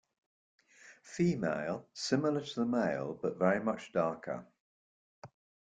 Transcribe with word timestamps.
Female 1.03 1.87
similar 1.93 2.41
to 2.43 2.59
the 2.61 2.65
male 2.65 3.13
but 3.21 3.37
very 3.37 3.59
much 3.59 3.91
darker. 3.91 4.47